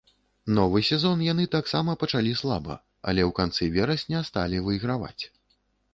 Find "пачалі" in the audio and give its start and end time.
2.03-2.33